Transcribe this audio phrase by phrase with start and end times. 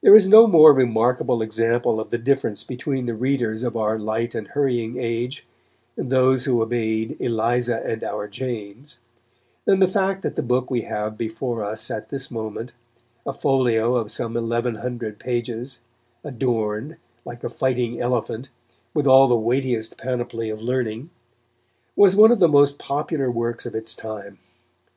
[0.00, 4.32] There is no more remarkable example of the difference between the readers of our light
[4.32, 5.44] and hurrying age
[5.96, 9.00] and those who obeyed "Eliza and our James,"
[9.64, 12.70] than the fact that the book we have before us at this moment,
[13.26, 15.80] a folio of some eleven hundred pages,
[16.22, 18.50] adorned, like a fighting elephant,
[18.94, 21.10] with all the weightiest panoply of learning,
[21.96, 24.38] was one of the most popular works of its time.